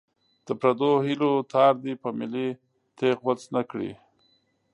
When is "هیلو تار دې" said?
1.05-1.93